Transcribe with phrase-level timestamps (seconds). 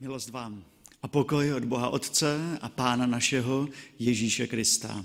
[0.00, 0.64] Milost vám
[1.02, 3.68] a pokoj od Boha Otce a Pána našeho
[3.98, 5.04] Ježíše Krista.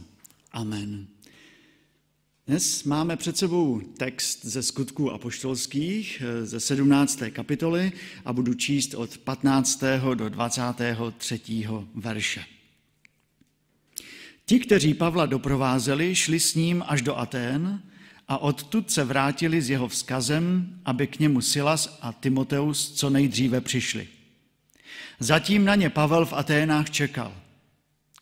[0.52, 1.08] Amen.
[2.48, 7.20] Dnes máme před sebou text ze skutků apoštolských ze 17.
[7.30, 7.92] kapitoly
[8.26, 9.84] a budu číst od 15.
[10.14, 11.42] do 23.
[11.96, 12.46] verše.
[14.46, 17.82] Ti, kteří Pavla doprovázeli, šli s ním až do Atén
[18.28, 23.62] a odtud se vrátili s jeho vzkazem, aby k němu Silas a Timoteus co nejdříve
[23.62, 24.08] přišli.
[25.22, 27.34] Zatím na ně Pavel v Aténách čekal.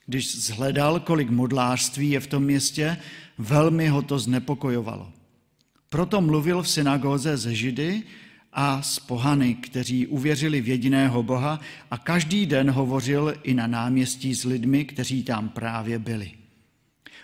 [0.05, 2.97] Když zhledal, kolik modlářství je v tom městě,
[3.37, 5.11] velmi ho to znepokojovalo.
[5.89, 8.03] Proto mluvil v synagóze ze Židy
[8.53, 11.59] a s pohany, kteří uvěřili v jediného Boha
[11.91, 16.31] a každý den hovořil i na náměstí s lidmi, kteří tam právě byli.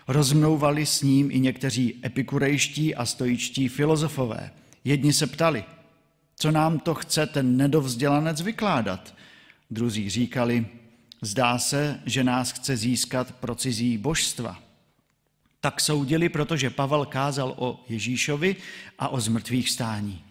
[0.08, 4.52] Rozmnouvali s ním i někteří epikurejští a stojičtí filozofové.
[4.84, 5.64] Jedni se ptali,
[6.36, 9.16] co nám to chce ten nedovzdělanec vykládat?
[9.76, 10.66] Druzí říkali,
[11.22, 14.60] zdá se, že nás chce získat pro cizí božstva.
[15.60, 18.56] Tak soudili, protože Pavel kázal o Ježíšovi
[19.00, 20.24] a o zmrtvých stání.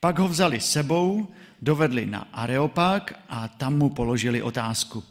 [0.00, 1.28] Pak ho vzali sebou,
[1.62, 5.04] dovedli na Areopag a tam mu položili otázku.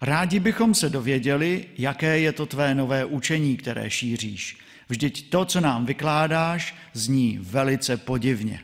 [0.00, 4.58] Rádi bychom se dověděli, jaké je to tvé nové učení, které šíříš.
[4.88, 8.60] Vždyť to, co nám vykládáš, zní velice podivně.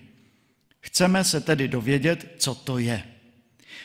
[0.80, 3.09] Chceme se tedy dovědět, co to je.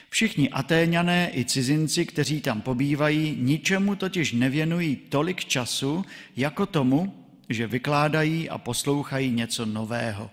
[0.10, 7.68] Všichni Atéňané i cizinci, kteří tam pobývají, ničemu totiž nevěnují tolik času, jako tomu, že
[7.68, 10.32] vykládají a poslouchají něco nového.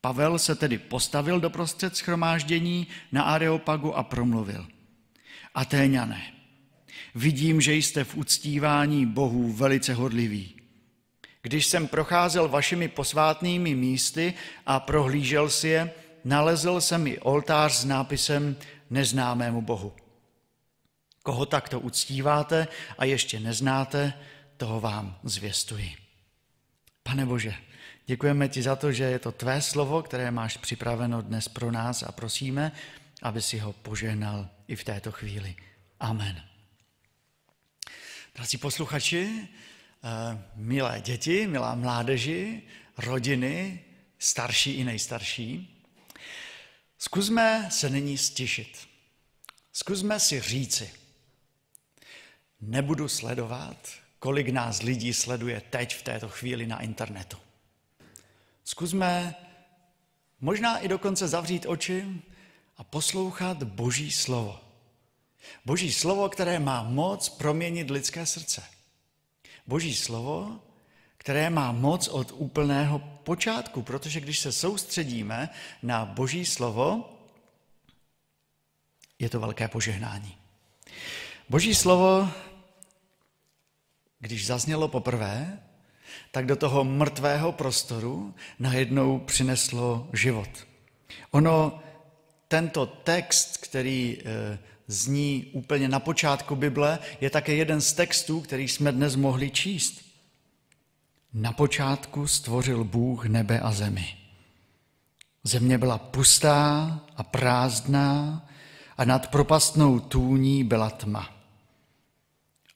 [0.00, 4.66] Pavel se tedy postavil do prostřed schromáždění na Areopagu a promluvil.
[5.54, 6.22] Atéňané,
[7.14, 10.54] vidím, že jste v uctívání bohů velice hodliví.
[11.42, 14.34] Když jsem procházel vašimi posvátnými místy
[14.66, 15.90] a prohlížel si je,
[16.24, 18.56] nalezl jsem i oltář s nápisem
[18.90, 19.92] neznámému Bohu.
[21.22, 24.12] Koho takto uctíváte a ještě neznáte,
[24.56, 25.96] toho vám zvěstuji.
[27.02, 27.54] Pane Bože,
[28.06, 32.02] děkujeme ti za to, že je to tvé slovo, které máš připraveno dnes pro nás
[32.02, 32.72] a prosíme,
[33.22, 35.56] aby si ho požehnal i v této chvíli.
[36.00, 36.42] Amen.
[38.34, 39.48] Drazí posluchači,
[40.04, 42.62] eh, milé děti, milá mládeži,
[42.98, 43.80] rodiny,
[44.18, 45.73] starší i nejstarší,
[47.04, 48.78] Zkusme se nyní stišit.
[49.72, 50.90] Zkusme si říci,
[52.60, 53.88] nebudu sledovat,
[54.18, 57.36] kolik nás lidí sleduje teď v této chvíli na internetu.
[58.64, 59.34] Zkusme
[60.40, 62.22] možná i dokonce zavřít oči
[62.76, 64.60] a poslouchat Boží slovo.
[65.64, 68.62] Boží slovo, které má moc proměnit lidské srdce.
[69.66, 70.60] Boží slovo,
[71.24, 75.48] které má moc od úplného počátku, protože když se soustředíme
[75.82, 77.16] na Boží slovo,
[79.18, 80.36] je to velké požehnání.
[81.48, 82.28] Boží slovo,
[84.18, 85.60] když zaznělo poprvé,
[86.30, 90.66] tak do toho mrtvého prostoru najednou přineslo život.
[91.30, 91.82] Ono,
[92.48, 98.68] tento text, který eh, zní úplně na počátku Bible, je také jeden z textů, který
[98.68, 100.03] jsme dnes mohli číst.
[101.34, 104.16] Na počátku stvořil Bůh nebe a zemi.
[105.44, 108.46] Země byla pustá a prázdná
[108.96, 111.30] a nad propastnou tůní byla tma.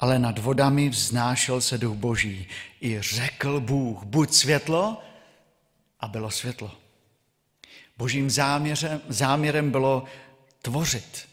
[0.01, 2.47] Ale nad vodami vznášel se duch boží.
[2.81, 5.03] I řekl Bůh, buď světlo,
[6.01, 6.71] a bylo světlo.
[7.97, 10.05] Božím záměrem, záměrem bylo
[10.63, 11.29] tvořit,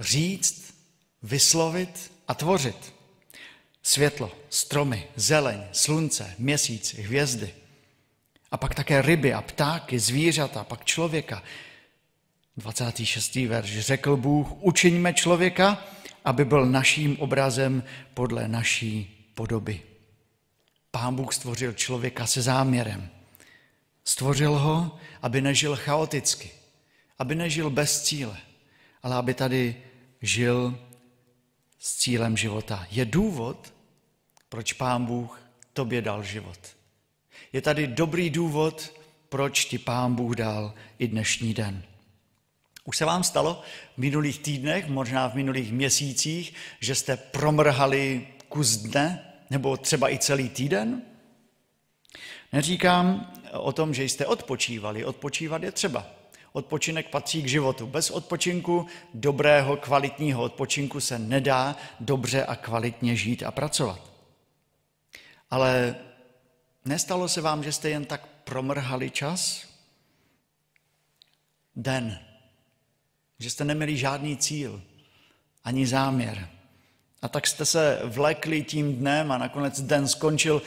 [0.00, 0.74] říct,
[1.22, 2.94] vyslovit a tvořit.
[3.82, 7.54] Světlo, stromy, zeleň, slunce, měsíc, hvězdy.
[8.50, 11.42] A pak také ryby a ptáky, zvířata, pak člověka.
[12.56, 13.34] 26.
[13.34, 13.78] verš.
[13.78, 15.84] Řekl Bůh, učiňme člověka,
[16.24, 17.82] aby byl naším obrazem
[18.14, 19.82] podle naší podoby.
[20.90, 23.10] Pán Bůh stvořil člověka se záměrem.
[24.04, 26.50] Stvořil ho, aby nežil chaoticky,
[27.18, 28.36] aby nežil bez cíle,
[29.02, 29.82] ale aby tady
[30.22, 30.78] žil
[31.78, 32.86] s cílem života.
[32.90, 33.71] Je důvod,
[34.52, 35.40] proč Pán Bůh
[35.72, 36.58] tobě dal život.
[37.52, 38.92] Je tady dobrý důvod,
[39.28, 41.82] proč ti Pán Bůh dal i dnešní den.
[42.84, 43.62] Už se vám stalo
[43.94, 50.18] v minulých týdnech, možná v minulých měsících, že jste promrhali kus dne, nebo třeba i
[50.18, 51.02] celý týden?
[52.52, 55.04] Neříkám o tom, že jste odpočívali.
[55.04, 56.06] Odpočívat je třeba.
[56.52, 57.86] Odpočinek patří k životu.
[57.86, 64.11] Bez odpočinku, dobrého, kvalitního odpočinku se nedá dobře a kvalitně žít a pracovat.
[65.52, 65.96] Ale
[66.84, 69.68] nestalo se vám, že jste jen tak promrhali čas?
[71.76, 72.20] Den,
[73.38, 74.82] že jste neměli žádný cíl,
[75.64, 76.48] ani záměr.
[77.22, 80.62] A tak jste se vlekli tím dnem a nakonec den skončil.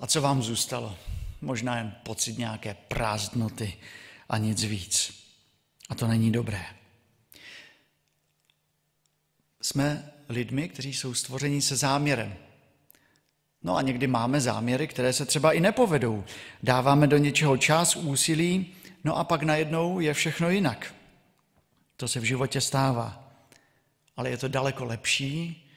[0.00, 0.98] A co vám zůstalo?
[1.40, 3.78] Možná jen pocit nějaké prázdnoty
[4.28, 5.24] a nic víc.
[5.88, 6.64] A to není dobré.
[9.62, 12.47] Jsme lidmi, kteří jsou stvoření se záměrem.
[13.62, 16.24] No a někdy máme záměry, které se třeba i nepovedou.
[16.62, 18.66] Dáváme do něčeho čas, úsilí,
[19.04, 20.94] no a pak najednou je všechno jinak.
[21.96, 23.30] To se v životě stává.
[24.16, 25.68] Ale je to daleko lepší,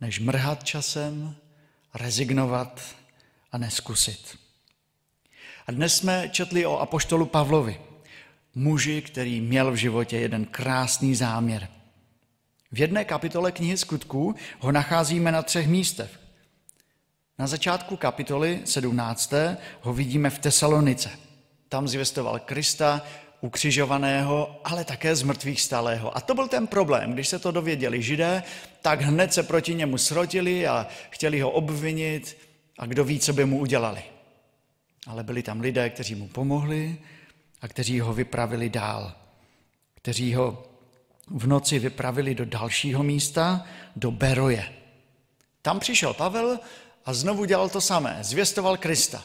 [0.00, 1.36] než mrhat časem,
[1.94, 2.82] rezignovat
[3.52, 4.38] a neskusit.
[5.66, 7.80] A dnes jsme četli o apoštolu Pavlovi,
[8.54, 11.68] muži, který měl v životě jeden krásný záměr.
[12.72, 16.21] V jedné kapitole knihy skutků ho nacházíme na třech místech.
[17.38, 19.32] Na začátku kapitoly 17.
[19.80, 21.10] ho vidíme v Tesalonice.
[21.68, 23.02] Tam zvěstoval Krista,
[23.40, 26.16] ukřižovaného, ale také z mrtvých stalého.
[26.16, 27.12] A to byl ten problém.
[27.12, 28.42] Když se to dověděli židé,
[28.82, 32.36] tak hned se proti němu srotili a chtěli ho obvinit
[32.78, 34.02] a kdo ví, co by mu udělali.
[35.06, 36.98] Ale byli tam lidé, kteří mu pomohli
[37.62, 39.12] a kteří ho vypravili dál.
[39.94, 40.64] Kteří ho
[41.30, 44.72] v noci vypravili do dalšího místa, do Beroje.
[45.62, 46.58] Tam přišel Pavel
[47.04, 49.24] a znovu dělal to samé, zvěstoval Krista.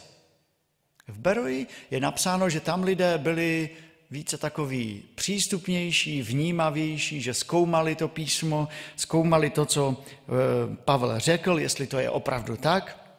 [1.07, 3.69] V Beroji je napsáno, že tam lidé byli
[4.11, 11.87] více takový přístupnější, vnímavější, že zkoumali to písmo, zkoumali to, co eh, Pavel řekl, jestli
[11.87, 13.13] to je opravdu tak.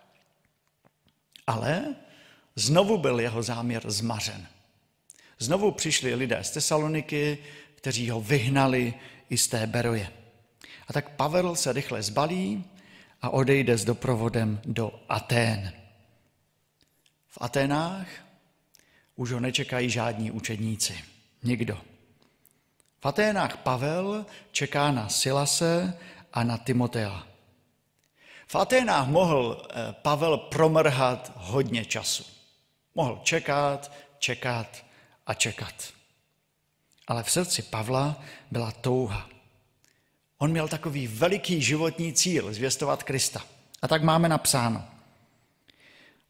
[1.47, 1.95] Ale
[2.57, 4.47] znovu byl jeho záměr zmařen.
[5.39, 7.39] Znovu přišli lidé z Tesaloniky,
[7.75, 8.95] kteří ho vyhnali
[9.31, 10.13] i z té Beroje.
[10.89, 12.65] A tak Pavel se rychle zbalí
[13.23, 15.73] a odejde s doprovodem do Atén.
[17.29, 18.07] V Aténách
[19.17, 21.05] už ho nečekají žádní učedníci.
[21.43, 21.79] Nikdo.
[23.01, 25.99] V Aténách Pavel čeká na Silase
[26.33, 27.27] a na Timotea.
[28.47, 32.25] V Aténách mohl eh, Pavel promrhat hodně času.
[32.95, 34.85] Mohl čekat, čekat
[35.27, 35.75] a čekat.
[37.07, 38.17] Ale v srdci Pavla
[38.51, 39.29] byla touha.
[40.39, 43.45] On měl takový veliký životní cíl zvěstovat Krista.
[43.83, 44.85] A tak máme napsáno.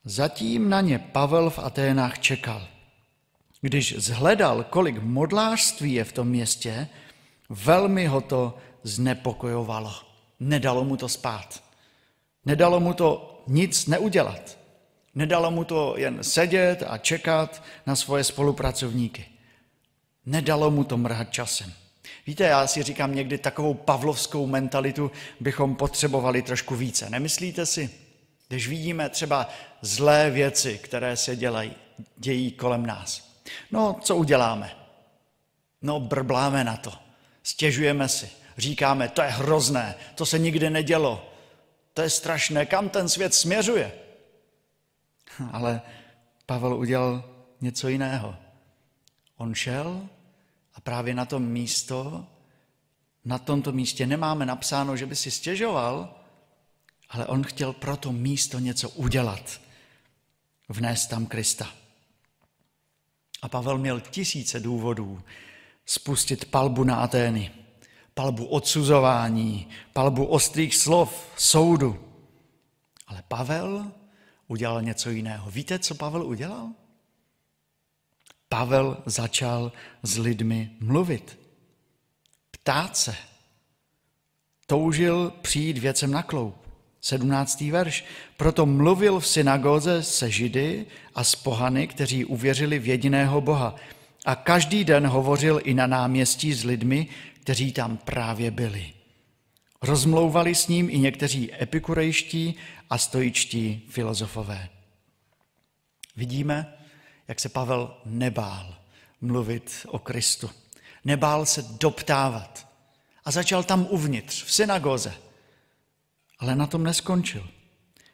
[0.04, 2.68] Zatím na ně Pavel v Aténách čekal.
[3.60, 6.88] Když zhledal, kolik modlářství je v tom městě,
[7.48, 9.94] velmi ho to znepokojovalo.
[10.40, 11.62] Nedalo mu to spát.
[12.44, 14.58] Nedalo mu to nic neudělat.
[15.14, 19.24] Nedalo mu to jen sedět a čekat na svoje spolupracovníky.
[20.26, 21.72] Nedalo mu to mrhat časem.
[22.28, 25.10] Víte, já si říkám někdy takovou pavlovskou mentalitu
[25.40, 27.10] bychom potřebovali trošku více.
[27.10, 27.90] Nemyslíte si?
[28.48, 29.48] Když vidíme třeba
[29.80, 31.72] zlé věci, které se dělají,
[32.16, 33.38] dějí kolem nás.
[33.70, 34.76] No, co uděláme?
[35.82, 36.92] No, brbláme na to.
[37.42, 38.30] Stěžujeme si.
[38.58, 41.30] Říkáme, to je hrozné, to se nikdy nedělo.
[41.94, 43.92] To je strašné, kam ten svět směřuje.
[45.52, 45.80] Ale
[46.46, 47.24] Pavel udělal
[47.60, 48.36] něco jiného.
[49.36, 50.08] On šel
[50.88, 52.26] právě na tom místo,
[53.24, 56.14] na tomto místě nemáme napsáno, že by si stěžoval,
[57.08, 59.60] ale on chtěl pro to místo něco udělat.
[60.68, 61.68] Vnést tam Krista.
[63.42, 65.22] A Pavel měl tisíce důvodů
[65.86, 67.50] spustit palbu na Atény.
[68.14, 72.08] Palbu odsuzování, palbu ostrých slov, soudu.
[73.06, 73.92] Ale Pavel
[74.46, 75.50] udělal něco jiného.
[75.50, 76.68] Víte, co Pavel udělal?
[78.48, 81.38] Pavel začal s lidmi mluvit,
[82.50, 83.16] ptát se.
[84.66, 86.68] Toužil přijít věcem na kloup.
[87.00, 87.60] 17.
[87.60, 88.04] verš.
[88.36, 93.74] Proto mluvil v synagóze se Židy a s pohany, kteří uvěřili v jediného Boha.
[94.24, 97.06] A každý den hovořil i na náměstí s lidmi,
[97.40, 98.92] kteří tam právě byli.
[99.82, 102.54] Rozmlouvali s ním i někteří epikurejští
[102.90, 104.68] a stojičtí filozofové.
[106.16, 106.77] Vidíme,
[107.28, 108.76] jak se Pavel nebál
[109.20, 110.50] mluvit o Kristu.
[111.04, 112.68] Nebál se doptávat.
[113.24, 115.14] A začal tam uvnitř, v synagoze.
[116.38, 117.48] Ale na tom neskončil.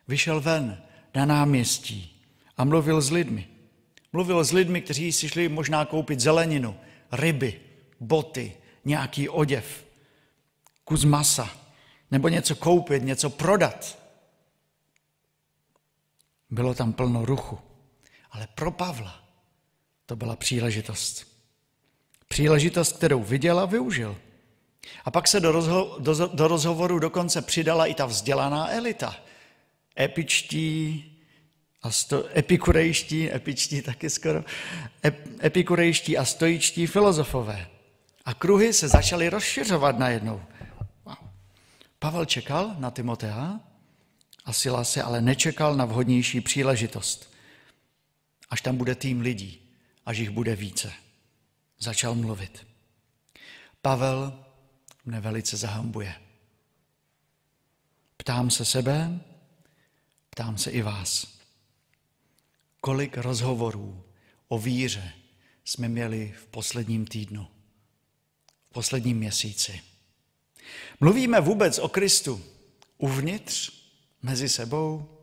[0.09, 0.83] Vyšel ven
[1.14, 2.25] na náměstí
[2.56, 3.49] a mluvil s lidmi.
[4.12, 6.76] Mluvil s lidmi, kteří si šli možná koupit zeleninu,
[7.12, 7.61] ryby,
[8.00, 9.85] boty, nějaký oděv,
[10.85, 11.50] kus masa,
[12.11, 13.99] nebo něco koupit, něco prodat.
[16.50, 17.59] Bylo tam plno ruchu.
[18.35, 19.25] Ale pro Pavla
[20.07, 21.26] to byla příležitost.
[22.29, 24.17] Příležitost, kterou viděl a využil.
[25.05, 29.17] A pak se do, rozho- do, do rozhovoru dokonce přidala i ta vzdělaná elita.
[30.00, 31.05] Epičtí,
[31.83, 34.45] a sto, epikurejští, epičtí taky skoro,
[35.05, 37.67] ep, epikurejští a stojičtí filozofové.
[38.25, 40.43] A kruhy se začaly rozšiřovat najednou.
[41.99, 43.61] Pavel čekal na Timotea
[44.45, 47.34] a Sila se ale nečekal na vhodnější příležitost.
[48.54, 49.61] Až tam bude tým lidí,
[50.06, 50.92] až jich bude více.
[51.78, 52.66] Začal mluvit.
[53.82, 54.44] Pavel
[55.04, 56.14] mne velice zahambuje.
[58.16, 59.20] Ptám se sebe,
[60.30, 61.38] ptám se i vás.
[62.80, 64.04] Kolik rozhovorů
[64.49, 65.12] o víře
[65.64, 67.49] jsme měli v posledním týdnu,
[68.70, 69.82] v posledním měsíci?
[71.00, 72.44] Mluvíme vůbec o Kristu
[72.99, 73.73] uvnitř,
[74.23, 75.13] mezi sebou?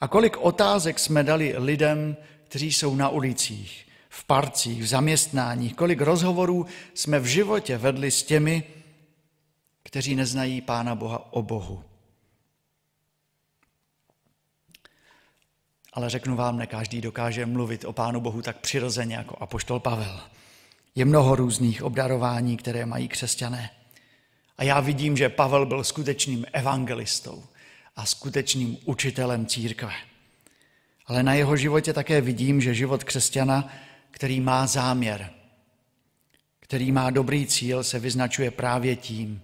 [0.00, 2.16] A kolik otázek jsme dali lidem,
[2.48, 8.22] kteří jsou na ulicích, v parcích, v zaměstnáních, kolik rozhovorů jsme v životě vedli s
[8.22, 8.64] těmi,
[9.82, 11.84] kteří neznají Pána Boha o Bohu.
[15.92, 20.20] Ale řeknu vám, ne každý dokáže mluvit o Pánu Bohu tak přirozeně jako apoštol Pavel.
[20.94, 23.70] Je mnoho různých obdarování, které mají křesťané.
[24.58, 27.44] A já vidím, že Pavel byl skutečným evangelistou
[27.96, 29.92] a skutečným učitelem církve.
[31.06, 33.72] Ale na jeho životě také vidím, že život křesťana,
[34.10, 35.30] který má záměr,
[36.60, 39.42] který má dobrý cíl, se vyznačuje právě tím,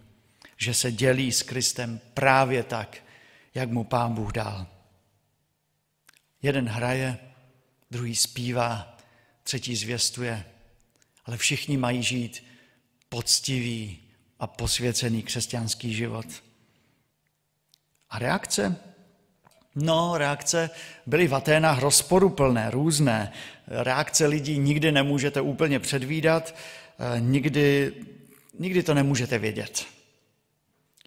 [0.56, 3.02] že se dělí s Kristem právě tak,
[3.54, 4.66] jak mu pán Bůh dal.
[6.42, 7.18] Jeden hraje,
[7.90, 8.98] druhý zpívá,
[9.42, 10.44] třetí zvěstuje,
[11.24, 12.44] ale všichni mají žít
[13.08, 13.98] poctivý
[14.38, 16.26] a posvěcený křesťanský život.
[18.12, 18.76] A reakce?
[19.74, 20.70] No, reakce
[21.06, 23.32] byly v Aténách rozporuplné, různé.
[23.66, 27.92] Reakce lidí nikdy nemůžete úplně předvídat, eh, nikdy,
[28.58, 29.84] nikdy to nemůžete vědět.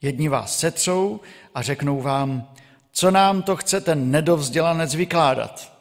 [0.01, 1.19] Jedni vás setřou
[1.55, 2.53] a řeknou vám,
[2.91, 5.73] co nám to chce ten nedovzdělanec vykládat.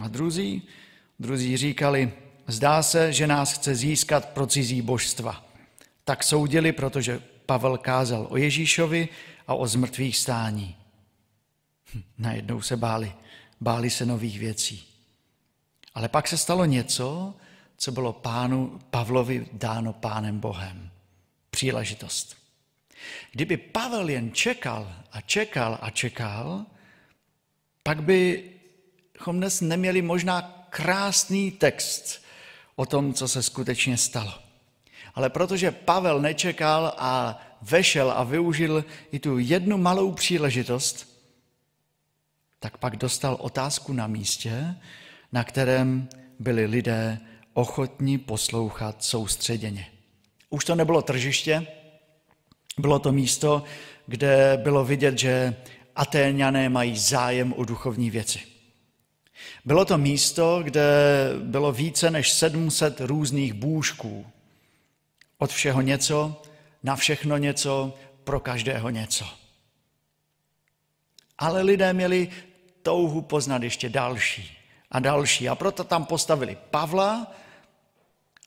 [0.00, 0.62] A druzí,
[1.18, 2.12] druzí říkali,
[2.46, 5.44] zdá se, že nás chce získat pro cizí božstva.
[6.04, 9.08] Tak soudili, protože Pavel kázal o Ježíšovi
[9.48, 10.76] a o zmrtvých stání.
[11.94, 13.12] Hm, najednou se báli,
[13.60, 14.84] báli se nových věcí.
[15.94, 17.34] Ale pak se stalo něco,
[17.76, 20.90] co bylo pánu Pavlovi dáno pánem Bohem.
[21.50, 22.36] Příležitost.
[23.32, 26.66] Kdyby Pavel jen čekal a čekal a čekal,
[27.82, 32.24] pak bychom dnes neměli možná krásný text
[32.76, 34.34] o tom, co se skutečně stalo.
[35.14, 41.18] Ale protože Pavel nečekal a vešel a využil i tu jednu malou příležitost,
[42.60, 44.76] tak pak dostal otázku na místě,
[45.32, 47.20] na kterém byli lidé
[47.52, 49.86] ochotní poslouchat soustředěně.
[50.50, 51.66] Už to nebylo tržiště,
[52.78, 53.64] bylo to místo,
[54.06, 55.56] kde bylo vidět, že
[55.96, 58.40] Atéňané mají zájem o duchovní věci.
[59.64, 60.82] Bylo to místo, kde
[61.42, 64.26] bylo více než 700 různých bůžků.
[65.38, 66.42] Od všeho něco,
[66.82, 67.94] na všechno něco,
[68.24, 69.24] pro každého něco.
[71.38, 72.28] Ale lidé měli
[72.82, 74.58] touhu poznat ještě další
[74.90, 75.48] a další.
[75.48, 77.32] A proto tam postavili Pavla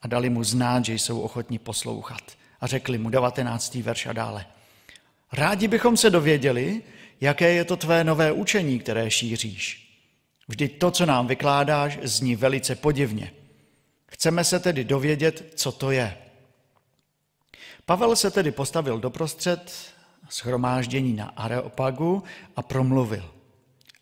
[0.02, 2.22] a dali mu znát, že jsou ochotní poslouchat.
[2.62, 3.76] A řekli mu 19.
[3.76, 4.46] verš a dále.
[5.32, 6.82] Rádi bychom se dověděli,
[7.22, 9.92] jaké je to tvé nové učení, které šíříš.
[10.48, 13.32] Vždy to, co nám vykládáš, zní velice podivně.
[14.06, 16.18] Chceme se tedy dovědět, co to je.
[17.86, 19.92] Pavel se tedy postavil doprostřed
[20.30, 22.24] schromáždění na Areopagu
[22.56, 23.32] a promluvil.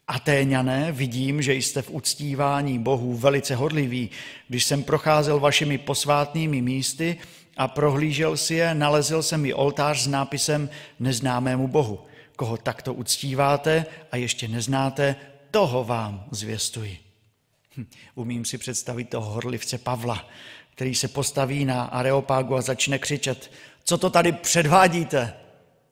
[0.08, 4.10] Atéňané, vidím, že jste v uctívání Bohů velice hodliví.
[4.48, 7.18] Když jsem procházel vašimi posvátnými místy
[7.58, 10.70] a prohlížel si je, nalezl jsem i oltář s nápisem
[11.00, 12.00] Neznámému Bohu.
[12.36, 15.16] Koho takto uctíváte a ještě neznáte,
[15.52, 16.98] toho vám zvěstuji.
[17.78, 20.26] Hm, umím si představit toho horlivce Pavla,
[20.80, 23.52] který se postaví na Areopágu a začne křičet,
[23.84, 25.34] co to tady předvádíte?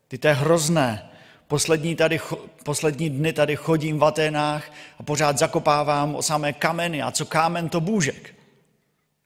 [0.08, 1.10] Ty to je hrozné.
[1.48, 2.20] Poslední, tady,
[2.64, 7.02] poslední dny tady chodím v Aténách a pořád zakopávám o samé kameny.
[7.02, 8.36] A co kámen, to bůžek.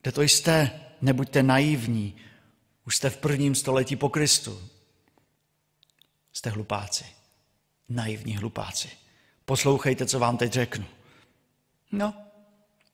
[0.02, 0.80] Kde to jste?
[1.02, 2.16] Nebuďte naivní.
[2.86, 4.62] Už jste v prvním století po Kristu.
[6.32, 7.04] Jste hlupáci.
[7.88, 8.88] Naivní hlupáci.
[9.44, 10.84] Poslouchejte, co vám teď řeknu.
[11.92, 12.14] No,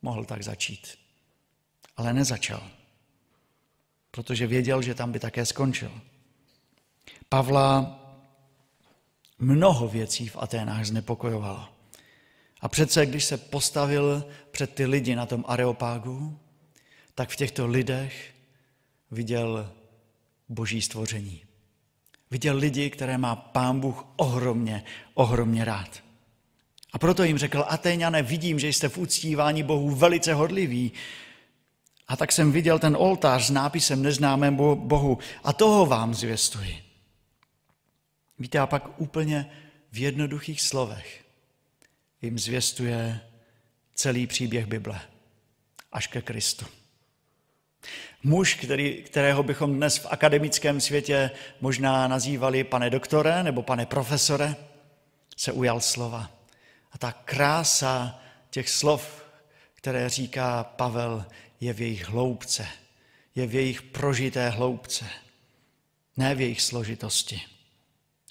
[0.03, 1.08] mohl tak začít.
[1.99, 2.63] Ale nezačal
[4.19, 6.01] protože věděl, že tam by také skončil.
[7.29, 8.01] Pavla
[9.39, 11.69] mnoho věcí v Aténách znepokojovalo.
[12.61, 16.39] A přece, když se postavil před ty lidi na tom areopágu,
[17.15, 18.35] tak v těchto lidech
[19.11, 19.73] viděl
[20.49, 21.43] boží stvoření.
[22.31, 26.03] Viděl lidi, které má pán Bůh ohromně, ohromně rád.
[26.93, 30.93] A proto jim řekl, Atéňané, vidím, že jste v uctívání Bohu velice hodliví,
[32.09, 36.85] A tak jsem viděl ten oltář s nápisem Neznámém Bohu a toho vám zvěstuji.
[38.39, 39.51] Víte, a pak úplně
[39.93, 41.25] v jednoduchých slovech
[42.23, 43.21] jim zvěstuje
[43.95, 45.01] celý příběh Bible
[45.93, 46.67] až ke Kristu.
[48.23, 54.57] Muž, který, kterého bychom dnes v akademickém světě možná nazývali pane doktore nebo pane profesore,
[55.37, 56.31] se ujal slova.
[56.93, 59.25] A ta krása těch slov,
[59.75, 61.27] které říká Pavel,
[61.61, 62.67] je v jejich hloubce,
[63.35, 65.05] je v jejich prožité hloubce,
[66.17, 67.41] ne v jejich složitosti.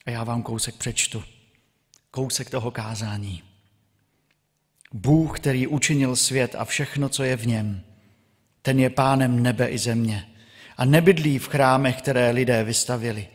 [0.05, 1.23] A já vám kousek přečtu,
[2.11, 3.43] kousek toho kázání.
[4.93, 7.81] Bůh, který učinil svět a všechno, co je v něm,
[8.61, 10.27] ten je pánem nebe i země
[10.77, 13.27] a nebydlí v chrámech, které lidé vystavili.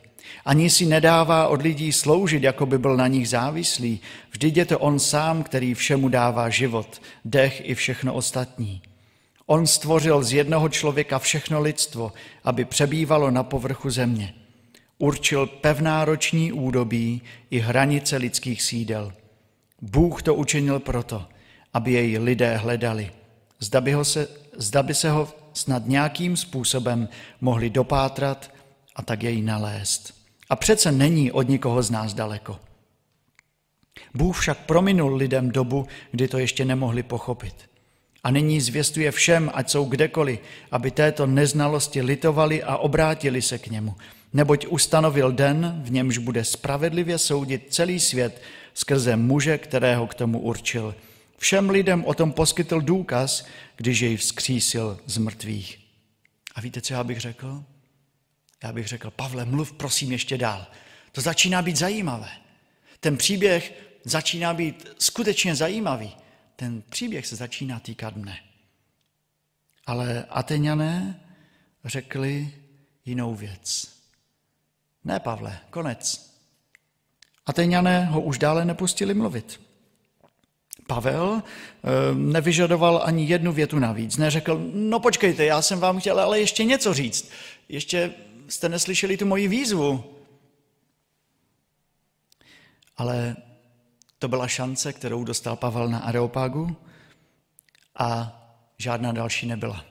[0.45, 3.99] Ani si nedává od lidí sloužit, jako by byl na nich závislý.
[4.31, 8.81] Vždyť je to on sám, který všemu dává život, dech i všechno ostatní.
[9.45, 14.33] On stvořil z jednoho člověka všechno lidstvo, aby přebývalo na povrchu země.
[14.97, 19.13] Určil pevná roční údobí i hranice lidských sídel.
[19.81, 21.25] Bůh to učinil proto,
[21.73, 23.11] aby jej lidé hledali.
[23.59, 27.09] Zda by, ho se, zda by se ho snad nějakým způsobem
[27.41, 28.51] mohli dopátrat
[28.95, 30.13] a tak jej nalézt.
[30.49, 32.59] A přece není od nikoho z nás daleko.
[34.13, 37.72] Bůh však prominul lidem dobu, kdy to ještě nemohli pochopit.
[38.23, 40.39] A nyní zvěstuje všem, ať jsou kdekoliv,
[40.71, 43.95] aby této neznalosti litovali a obrátili se k němu.
[44.33, 48.41] Neboť ustanovil den, v němž bude spravedlivě soudit celý svět
[48.73, 50.95] skrze muže, kterého k tomu určil.
[51.37, 53.45] Všem lidem o tom poskytl důkaz,
[53.77, 55.79] když jej vzkřísil z mrtvých.
[56.55, 57.63] A víte, co já bych řekl?
[58.63, 60.65] Já bych řekl, Pavle, mluv prosím ještě dál.
[61.11, 62.29] To začíná být zajímavé.
[62.99, 66.15] Ten příběh začíná být skutečně zajímavý.
[66.55, 68.39] Ten příběh se začíná týkat mne.
[69.85, 71.19] Ale Ateňané
[71.85, 72.53] řekli
[73.05, 73.93] jinou věc.
[75.03, 76.33] Ne, Pavle, konec.
[77.45, 79.61] Ateňané ho už dále nepustili mluvit.
[80.87, 84.17] Pavel eh, nevyžadoval ani jednu větu navíc.
[84.17, 87.31] Neřekl, no počkejte, já jsem vám chtěl ale ještě něco říct.
[87.69, 88.13] Ještě
[88.47, 90.03] jste neslyšeli tu moji výzvu.
[92.97, 93.35] Ale
[94.23, 96.75] to byla šance, kterou dostal Pavel na Areopagu
[97.99, 98.39] a
[98.77, 99.85] žádná další nebyla.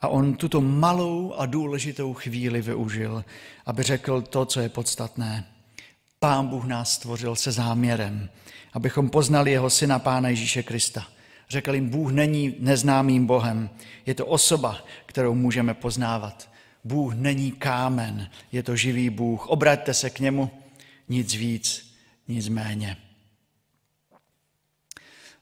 [0.00, 3.24] A on tuto malou a důležitou chvíli využil,
[3.66, 5.44] aby řekl to, co je podstatné.
[6.18, 8.28] Pán Bůh nás stvořil se záměrem,
[8.72, 11.06] abychom poznali jeho syna Pána Ježíše Krista.
[11.48, 13.70] Řekl jim, Bůh není neznámým Bohem,
[14.06, 16.50] je to osoba, kterou můžeme poznávat.
[16.84, 19.46] Bůh není kámen, je to živý Bůh.
[19.46, 20.50] Obraťte se k němu,
[21.08, 21.94] nic víc,
[22.28, 22.96] nic méně.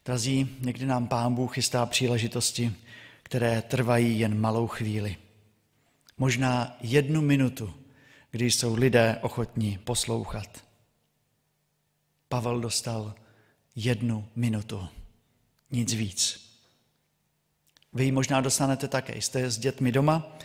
[0.04, 2.72] Drazí, někdy nám Pán Bůh chystá příležitosti,
[3.22, 5.16] které trvají jen malou chvíli.
[6.18, 7.74] Možná jednu minutu,
[8.30, 10.64] kdy jsou lidé ochotní poslouchat.
[12.28, 13.14] Pavel dostal
[13.76, 14.88] jednu minutu,
[15.70, 16.50] nic víc.
[17.92, 19.16] Vy ji možná dostanete také.
[19.16, 20.36] Jste s dětmi doma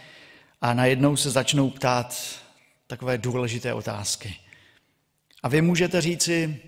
[0.62, 2.40] a najednou se začnou ptát
[2.88, 4.36] takové důležité otázky.
[5.44, 6.62] A vy můžete říci,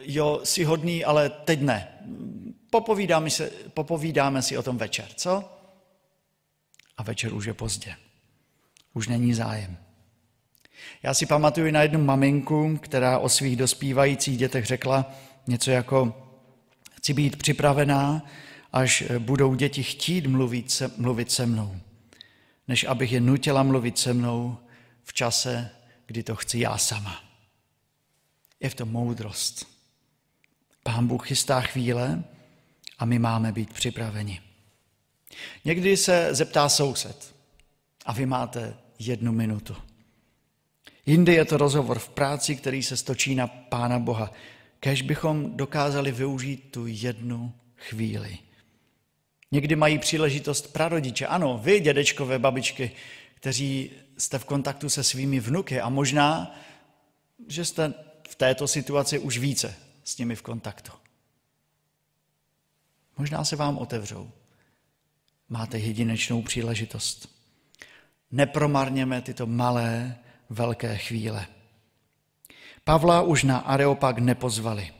[0.00, 1.88] jo, jsi hodný, ale teď ne.
[2.70, 5.44] Popovídáme, se, popovídáme si o tom večer, co?
[6.96, 7.96] A večer už je pozdě.
[8.94, 9.76] Už není zájem.
[11.02, 15.12] Já si pamatuju na jednu maminku, která o svých dospívajících dětech řekla
[15.46, 16.24] něco jako
[16.92, 18.26] chci být připravená,
[18.72, 21.76] až budou děti chtít mluvit se, mluvit se mnou,
[22.68, 24.58] než abych je nutila mluvit se mnou
[25.04, 25.70] v čase,
[26.06, 27.27] kdy to chci já sama.
[28.60, 29.66] Je v tom moudrost.
[30.82, 32.24] Pán Bůh chystá chvíle
[32.98, 34.40] a my máme být připraveni.
[35.64, 37.34] Někdy se zeptá soused
[38.06, 39.76] a vy máte jednu minutu.
[41.06, 44.32] Jindy je to rozhovor v práci, který se stočí na Pána Boha.
[44.80, 48.38] Kež bychom dokázali využít tu jednu chvíli.
[49.52, 51.26] Někdy mají příležitost prarodiče.
[51.26, 52.90] Ano, vy, dědečkové, babičky,
[53.34, 56.56] kteří jste v kontaktu se svými vnuky a možná,
[57.48, 57.94] že jste
[58.28, 60.92] v této situaci už více s nimi v kontaktu.
[63.18, 64.30] Možná se vám otevřou.
[65.48, 67.28] Máte jedinečnou příležitost.
[68.30, 70.18] Nepromarněme tyto malé,
[70.50, 71.46] velké chvíle.
[72.84, 74.92] Pavla už na Areopag nepozvali.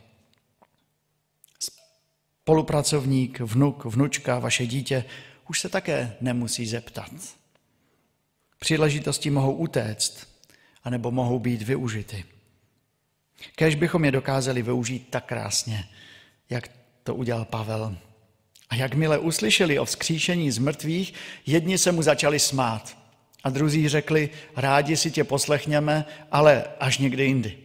[2.42, 5.04] Spolupracovník, vnuk, vnučka, vaše dítě
[5.48, 7.10] už se také nemusí zeptat.
[8.58, 10.28] Příležitosti mohou utéct,
[10.84, 12.24] anebo mohou být využity.
[13.56, 15.88] Kež bychom je dokázali využít tak krásně,
[16.50, 16.68] jak
[17.04, 17.96] to udělal Pavel
[18.70, 21.14] A jakmile uslyšeli o vzkříšení z mrtvých,
[21.46, 22.98] jedni se mu začali smát
[23.44, 27.58] a druzí řekli, rádi si tě poslechněme, ale až někdy jindy.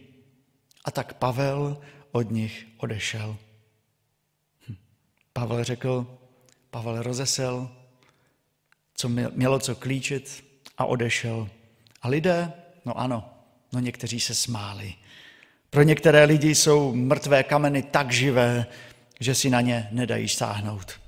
[0.84, 1.78] A tak Pavel
[2.12, 3.36] od nich odešel.
[4.68, 4.76] Hm.
[5.32, 6.18] Pavel řekl,
[6.70, 7.70] Pavel rozesel,
[8.94, 10.44] co mělo co klíčit
[10.78, 11.48] a odešel.
[12.02, 12.52] A lidé,
[12.84, 13.30] no ano,
[13.72, 14.94] no někteří se smáli.
[15.74, 18.66] Pro některé lidi jsou mrtvé kameny tak živé,
[19.20, 21.00] že si na ně nedají sáhnout.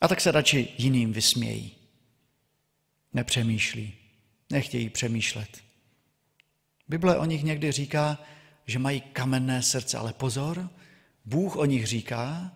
[0.00, 1.74] A tak se radši jiným vysmějí.
[3.12, 3.94] Nepřemýšlí,
[4.50, 5.48] nechtějí přemýšlet.
[6.88, 8.18] Bible o nich někdy říká,
[8.66, 10.70] že mají kamenné srdce, ale pozor,
[11.24, 12.52] Bůh o nich říká,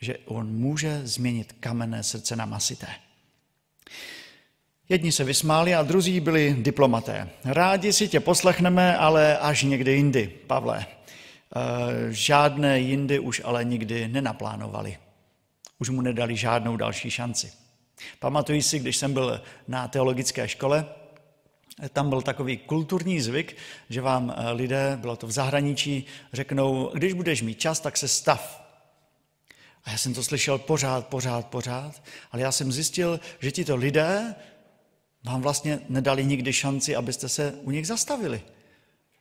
[0.00, 2.88] že on může změnit kamenné srdce na masité.
[4.88, 7.28] Jedni se vysmáli a druzí byli diplomaté.
[7.44, 10.86] Rádi si tě poslechneme, ale až někdy jindy, Pavle.
[10.86, 14.98] Eh, žádné jindy už ale nikdy nenaplánovali.
[15.78, 17.52] Už mu nedali žádnou další šanci.
[18.18, 20.86] Pamatuji si, když jsem byl na teologické škole,
[21.92, 23.56] tam byl takový kulturní zvyk,
[23.88, 28.08] že vám eh, lidé, bylo to v zahraničí, řeknou, když budeš mít čas, tak se
[28.08, 28.66] stav.
[29.84, 34.34] A já jsem to slyšel pořád, pořád, pořád, ale já jsem zjistil, že tito lidé
[35.26, 38.42] vám vlastně nedali nikdy šanci, abyste se u nich zastavili.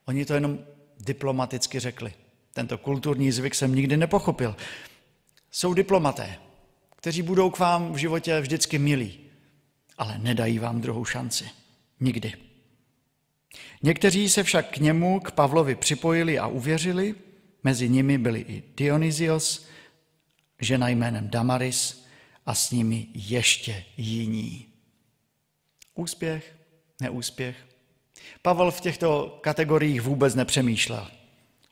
[0.06, 0.60] Oni to jenom
[1.00, 2.14] diplomaticky řekli.
[2.54, 4.56] Tento kulturní zvyk jsem nikdy nepochopil.
[5.52, 6.38] Jsou diplomaté,
[6.96, 9.20] kteří budou k vám v životě vždycky milí,
[9.98, 11.50] ale nedají vám druhou šanci.
[12.00, 12.34] Nikdy.
[13.84, 17.16] Někteří se však k němu, k Pavlovi připojili a uvěřili,
[17.64, 19.68] mezi nimi byli i Dionysios,
[20.62, 22.06] žena jménem Damaris
[22.46, 24.75] a s nimi ještě jiní.
[25.96, 26.56] Úspěch,
[27.02, 27.56] neúspěch.
[28.42, 31.08] Pavel v těchto kategoriích vůbec nepřemýšlel.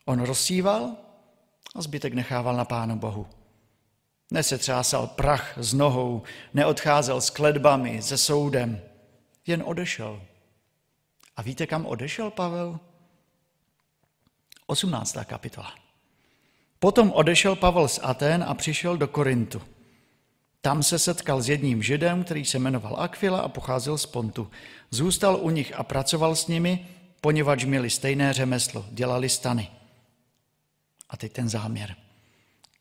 [0.06, 0.96] On rozsíval
[1.76, 3.28] a zbytek nechával na Pánu Bohu.
[4.32, 8.82] Nesetřásal prach z nohou, neodcházel s kledbami, se soudem,
[9.48, 10.22] jen odešel.
[11.36, 12.80] A víte, kam odešel Pavel?
[14.68, 15.18] 18.
[15.26, 15.74] kapitola.
[16.80, 19.62] Potom odešel Pavel z Aten a přišel do Korintu.
[20.66, 24.52] Tam se setkal s jedním židem, který se jmenoval Aquila a pocházel z Pontu.
[24.92, 26.88] Zůstal u nich a pracoval s nimi,
[27.22, 29.70] poněvadž měli stejné řemeslo, dělali stany.
[31.10, 31.96] A teď ten záměr.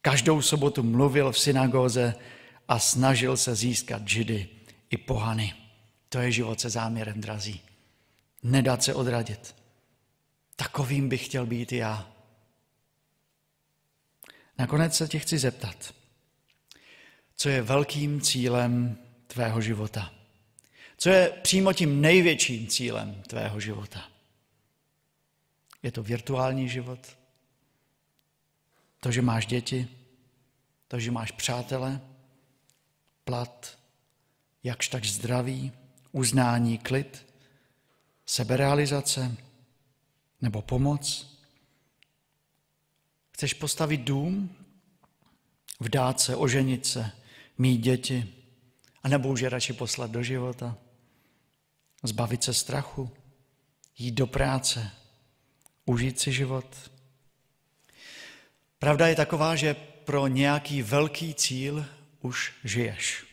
[0.03, 2.15] Každou sobotu mluvil v synagóze
[2.69, 4.49] a snažil se získat židy
[4.91, 5.55] i pohany.
[6.09, 7.61] To je život se záměrem, drazí.
[8.43, 9.55] Nedat se odradit.
[10.57, 12.09] Takovým bych chtěl být i já.
[14.59, 15.95] Nakonec se tě chci zeptat,
[17.43, 20.13] co je velkým cílem tvého života?
[20.97, 24.09] Co je přímo tím největším cílem tvého života?
[25.83, 27.19] Je to virtuální život?
[29.01, 29.89] To, že máš děti?
[30.89, 32.01] To, že máš přátele?
[33.25, 33.79] Plat?
[34.65, 35.73] Jakž tak zdraví?
[36.13, 37.27] Uznání, klid?
[38.27, 39.37] Seberealizace?
[40.41, 41.37] Nebo pomoc?
[43.33, 44.57] Chceš postavit dům?
[45.81, 47.13] Vdát se, oženit se,
[47.59, 48.35] mít děti?
[49.03, 50.79] A nebo už je radši poslat do života?
[52.03, 53.11] Zbavit se strachu?
[53.99, 54.91] Jít do práce?
[55.85, 56.91] Užít si život?
[58.79, 61.87] Pravda je taková, že pro nějaký velký cíl
[62.21, 63.25] už žiješ.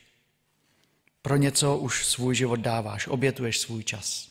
[1.22, 4.30] Pro něco už svůj život dáváš, obětuješ svůj čas,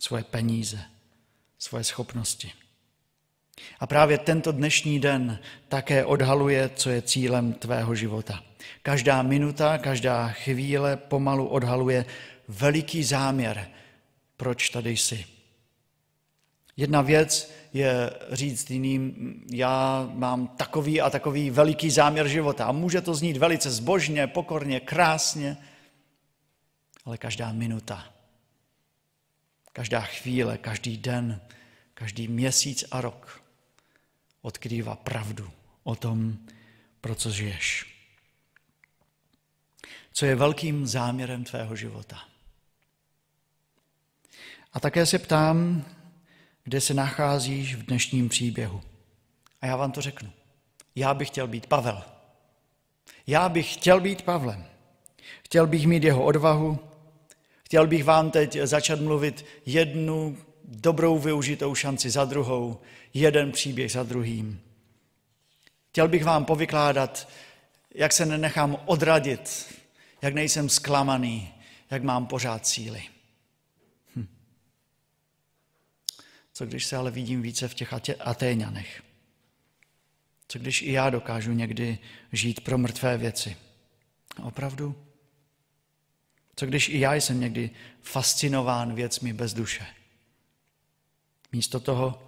[0.00, 0.80] svoje peníze,
[1.58, 2.52] svoje schopnosti.
[3.80, 8.42] A právě tento dnešní den také odhaluje, co je cílem tvého života.
[8.82, 12.04] Každá minuta, každá chvíle pomalu odhaluje
[12.48, 13.68] veliký záměr,
[14.36, 15.24] proč tady jsi.
[16.76, 22.64] Jedna věc je říct jiným, já mám takový a takový veliký záměr života.
[22.64, 25.56] A může to znít velice zbožně, pokorně, krásně,
[27.04, 28.04] ale každá minuta,
[29.72, 31.40] každá chvíle, každý den,
[31.94, 33.39] každý měsíc a rok
[34.42, 35.50] odkrývá pravdu
[35.82, 36.38] o tom,
[37.00, 37.96] pro co žiješ.
[40.12, 42.18] Co je velkým záměrem tvého života.
[44.72, 45.84] A také se ptám,
[46.64, 48.82] kde se nacházíš v dnešním příběhu.
[49.60, 50.32] A já vám to řeknu.
[50.94, 52.02] Já bych chtěl být Pavel.
[53.26, 54.64] Já bych chtěl být Pavlem.
[55.44, 56.78] Chtěl bych mít jeho odvahu.
[57.64, 62.80] Chtěl bych vám teď začat mluvit jednu dobrou využitou šanci za druhou,
[63.14, 64.60] jeden příběh za druhým.
[65.88, 67.28] Chtěl bych vám povykládat,
[67.94, 69.74] jak se nenechám odradit,
[70.22, 71.54] jak nejsem zklamaný,
[71.90, 73.02] jak mám pořád síly.
[74.16, 74.26] Hm.
[76.52, 79.02] Co když se ale vidím více v těch Atéňanech?
[80.48, 81.98] Co když i já dokážu někdy
[82.32, 83.56] žít pro mrtvé věci?
[84.42, 85.06] Opravdu?
[86.56, 87.70] Co když i já jsem někdy
[88.02, 89.86] fascinován věcmi bez duše?
[91.52, 92.22] Místo toho,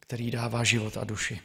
[0.00, 1.40] který dává život a duši.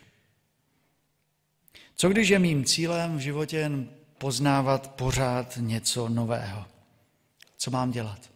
[1.95, 6.65] Co když je mým cílem v životě jen poznávat pořád něco nového?
[7.57, 8.31] Co mám dělat?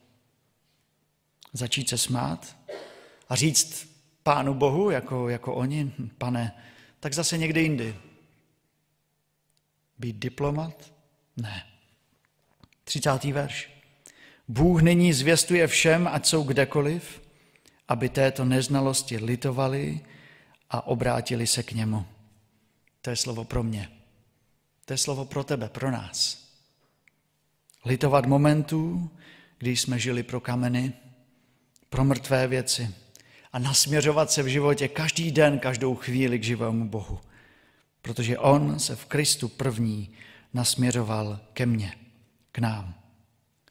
[1.54, 2.58] Začít se smát
[3.30, 6.64] a říct Pánu Bohu, jako, jako oni, pane,
[7.00, 7.96] tak zase někde jindy.
[10.00, 10.94] Být diplomat?
[11.38, 11.66] Ne.
[12.84, 13.24] 30.
[13.24, 13.72] verš.
[14.48, 17.22] Bůh nyní zvěstuje všem, ať jsou kdekoliv,
[17.88, 20.00] aby této neznalosti litovali
[20.70, 22.06] a obrátili se k němu.
[23.02, 23.92] To je slovo pro mě.
[24.86, 26.46] To je slovo pro tebe, pro nás.
[27.86, 29.10] Litovat momentů,
[29.58, 30.94] kdy jsme žili pro kameny,
[31.90, 32.96] pro mrtvé věci
[33.54, 37.20] a nasměřovat se v životě každý den, každou chvíli k živému Bohu.
[38.02, 40.10] Protože On se v Kristu první
[40.54, 41.94] nasměřoval ke mně,
[42.52, 42.94] k nám.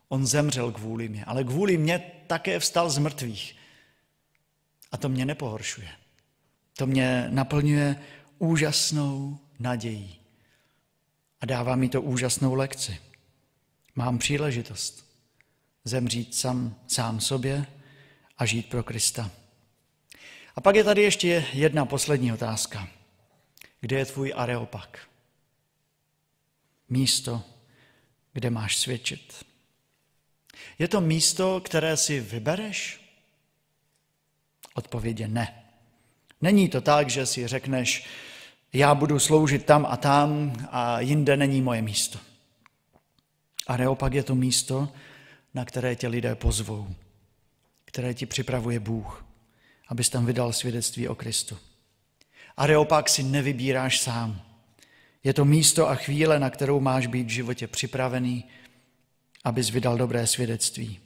[0.09, 3.57] On zemřel kvůli mě, ale kvůli mě také vstal z mrtvých.
[4.95, 5.89] A to mě nepohoršuje.
[6.77, 8.03] To mě naplňuje
[8.39, 10.21] úžasnou nadějí.
[11.41, 12.99] A dává mi to úžasnou lekci.
[13.95, 15.07] Mám příležitost
[15.85, 17.67] zemřít sám, sám sobě
[18.39, 19.31] a žít pro Krista.
[20.55, 22.89] A pak je tady ještě jedna poslední otázka.
[23.81, 25.09] Kde je tvůj areopak?
[26.89, 27.43] Místo,
[28.33, 29.45] kde máš svědčit.
[30.79, 33.04] Je to místo, které si vybereš?
[34.75, 35.65] Odpověď ne.
[36.41, 38.07] Není to tak, že si řekneš,
[38.73, 42.19] já budu sloužit tam a tam a jinde není moje místo.
[43.67, 44.89] A neopak je to místo,
[45.55, 46.89] na které tě lidé pozvou,
[47.85, 49.25] které ti připravuje Bůh,
[49.89, 51.59] abys tam vydal svědectví o Kristu.
[52.57, 54.43] A neopak si nevybíráš sám.
[55.25, 58.45] Je to místo a chvíle, na kterou máš být v životě připravený,
[59.45, 61.04] abys vydal dobré svědectví.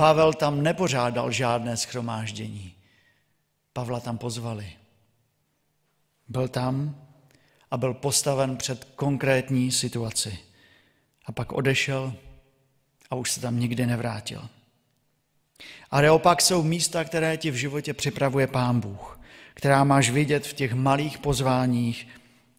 [0.00, 2.74] Pavel tam nepořádal žádné schromáždění.
[3.72, 4.72] Pavla tam pozvali.
[6.28, 6.96] Byl tam
[7.70, 10.38] a byl postaven před konkrétní situaci.
[11.26, 12.14] A pak odešel
[13.10, 14.48] a už se tam nikdy nevrátil.
[15.90, 19.20] A neopak jsou místa, které ti v životě připravuje Pán Bůh,
[19.54, 22.08] která máš vidět v těch malých pozváních,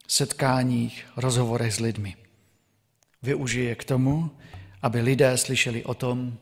[0.08, 2.16] setkáních, rozhovorech s lidmi.
[3.22, 4.32] Využije k tomu,
[4.82, 6.38] aby lidé slyšeli o tom,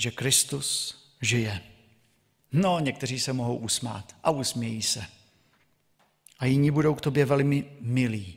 [0.00, 1.60] že Kristus žije.
[2.52, 5.04] No, někteří se mohou usmát a usmějí se.
[6.38, 8.36] A jiní budou k tobě velmi milí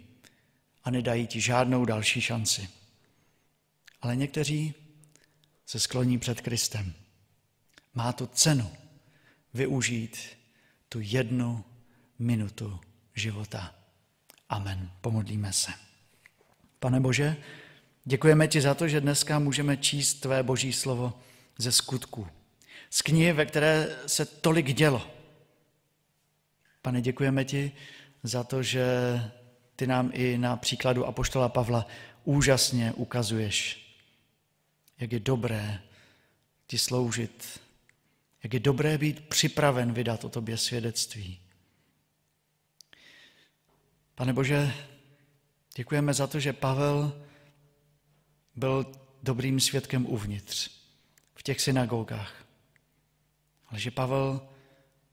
[0.83, 2.69] a nedají ti žádnou další šanci.
[4.01, 4.73] Ale někteří
[5.65, 6.93] se skloní před Kristem.
[7.93, 8.71] Má to cenu
[9.53, 10.17] využít
[10.89, 11.65] tu jednu
[12.19, 12.79] minutu
[13.15, 13.75] života.
[14.49, 14.91] Amen.
[15.01, 15.71] Pomodlíme se.
[16.79, 17.37] Pane Bože,
[18.05, 21.13] děkujeme ti za to, že dneska můžeme číst tvé boží slovo
[21.57, 22.27] ze skutků
[22.93, 25.07] z knihy, ve které se tolik dělo.
[26.81, 27.71] Pane, děkujeme ti
[28.23, 28.85] za to, že
[29.75, 31.87] ty nám i na příkladu Apoštola Pavla
[32.23, 33.85] úžasně ukazuješ,
[34.99, 35.81] jak je dobré
[36.67, 37.61] ti sloužit,
[38.43, 41.39] jak je dobré být připraven vydat o tobě svědectví.
[44.15, 44.73] Pane Bože,
[45.75, 47.21] děkujeme za to, že Pavel
[48.55, 48.91] byl
[49.23, 50.82] dobrým svědkem uvnitř,
[51.43, 52.43] těch synagogách
[53.73, 54.47] ale že Pavel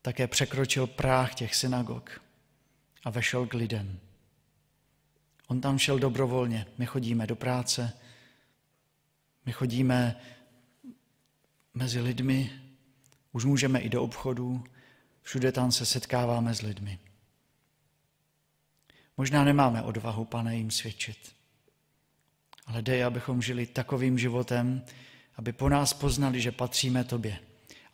[0.02, 2.20] také překročil práh těch synagog
[3.04, 4.00] a vešel k lidem.
[5.46, 6.66] On tam šel dobrovolně.
[6.78, 7.92] My chodíme do práce,
[9.46, 10.20] my chodíme
[11.74, 12.50] mezi lidmi,
[13.32, 14.64] už můžeme i do obchodu,
[15.22, 16.98] všude tam se setkáváme s lidmi.
[19.16, 21.34] Možná nemáme odvahu, pane, jim svědčit,
[22.66, 24.84] ale dej, abychom žili takovým životem,
[25.40, 27.38] aby po nás poznali, že patříme tobě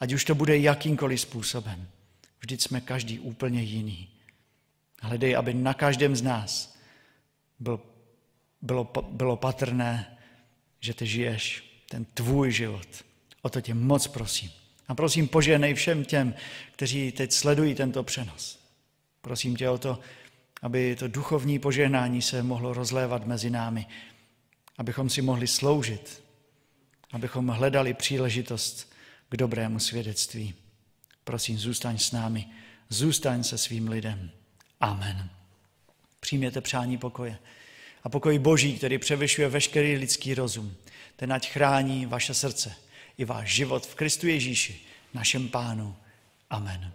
[0.00, 1.88] Ať už to bude jakýmkoliv způsobem.
[2.40, 4.09] Vždyť jsme každý úplně jiný.
[5.02, 6.78] Hledej, aby na každém z nás
[7.59, 7.80] byl,
[8.62, 10.18] bylo, bylo patrné,
[10.80, 13.04] že ty žiješ ten tvůj život.
[13.42, 14.50] O to tě moc prosím.
[14.88, 16.35] A prosím, poženej všem těm,
[16.72, 18.59] kteří teď sledují tento přenos.
[19.20, 19.98] Prosím tě o to,
[20.62, 23.87] aby to duchovní požehnání se mohlo rozlévat mezi námi,
[24.78, 26.26] abychom si mohli sloužit,
[27.16, 28.92] abychom hledali příležitost
[29.29, 30.55] k dobrému svědectví.
[31.24, 32.46] Prosím, zůstaň s námi,
[32.88, 34.31] zůstaň se svým lidem.
[34.81, 35.31] Amen.
[36.20, 37.38] Přijměte přání pokoje.
[38.05, 40.74] A pokoj Boží, který převyšuje veškerý lidský rozum,
[41.16, 42.74] ten ať chrání vaše srdce
[43.18, 44.81] i váš život v Kristu Ježíši,
[45.14, 45.96] našem Pánu.
[46.50, 46.92] Amen.